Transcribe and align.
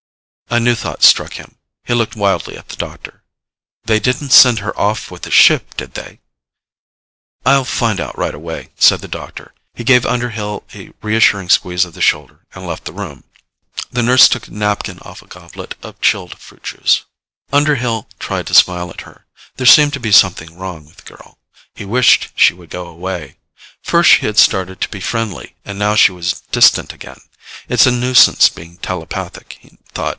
A 0.53 0.59
new 0.59 0.75
thought 0.75 1.01
struck 1.01 1.35
him. 1.35 1.55
He 1.85 1.93
looked 1.93 2.17
wildly 2.17 2.57
at 2.57 2.67
the 2.67 2.75
doctor. 2.75 3.23
"They 3.85 4.01
didn't 4.01 4.31
send 4.31 4.59
her 4.59 4.77
off 4.77 5.09
with 5.09 5.21
the 5.21 5.31
ship, 5.31 5.75
did 5.77 5.93
they?" 5.93 6.19
"I'll 7.45 7.63
find 7.63 8.01
out 8.01 8.17
right 8.17 8.35
away," 8.35 8.71
said 8.77 8.99
the 8.99 9.07
doctor. 9.07 9.53
He 9.75 9.85
gave 9.85 10.05
Underhill 10.05 10.65
a 10.73 10.91
reassuring 11.01 11.47
squeeze 11.47 11.85
of 11.85 11.93
the 11.93 12.01
shoulder 12.01 12.45
and 12.53 12.67
left 12.67 12.83
the 12.83 12.91
room. 12.91 13.23
The 13.91 14.03
nurse 14.03 14.27
took 14.27 14.49
a 14.49 14.51
napkin 14.51 14.99
off 15.03 15.21
a 15.21 15.27
goblet 15.27 15.75
of 15.81 16.01
chilled 16.01 16.37
fruit 16.37 16.63
juice. 16.63 17.05
Underhill 17.53 18.09
tried 18.19 18.47
to 18.47 18.53
smile 18.53 18.89
at 18.89 19.01
her. 19.07 19.25
There 19.55 19.65
seemed 19.65 19.93
to 19.93 20.01
be 20.01 20.11
something 20.11 20.57
wrong 20.57 20.83
with 20.83 20.97
the 20.97 21.15
girl. 21.15 21.37
He 21.75 21.85
wished 21.85 22.27
she 22.35 22.53
would 22.53 22.69
go 22.69 22.87
away. 22.87 23.37
First 23.83 24.11
she 24.11 24.25
had 24.25 24.37
started 24.37 24.81
to 24.81 24.89
be 24.89 24.99
friendly 24.99 25.55
and 25.63 25.79
now 25.79 25.95
she 25.95 26.11
was 26.11 26.41
distant 26.51 26.91
again. 26.91 27.21
It's 27.69 27.85
a 27.85 27.91
nuisance 27.91 28.49
being 28.49 28.75
telepathic, 28.79 29.55
he 29.57 29.69
thought. 29.93 30.09